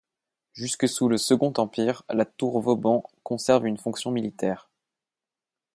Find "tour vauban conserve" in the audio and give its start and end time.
2.25-3.67